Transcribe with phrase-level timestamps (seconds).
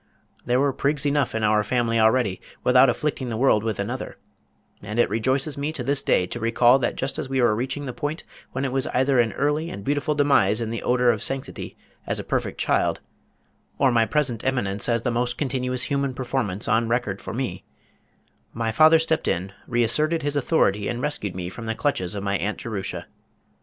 [0.47, 4.17] There were prigs enough in our family already without afflicting the world with another,
[4.81, 7.85] and it rejoices me to this day to recall that just as we were reaching
[7.85, 11.21] the point when it was either an early and beautiful demise in the odor of
[11.21, 11.77] sanctity
[12.07, 12.99] as a perfect child,
[13.77, 17.63] or my present eminence as the most continuous human performance on record for me,
[18.55, 22.35] my father stepped in, reasserted his authority and rescued me from the clutches of my
[22.37, 23.05] Aunt Jerusha.